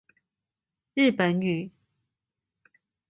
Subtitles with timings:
[0.95, 1.69] 日本語